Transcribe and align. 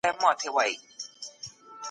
د 0.03 0.03
نورو 0.03 0.11
حق 0.13 0.19
مه 0.21 0.31
ضايع 0.33 0.53
کوئ. 0.53 0.73